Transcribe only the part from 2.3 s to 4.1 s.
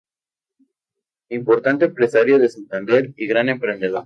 de Santander y gran emprendedor.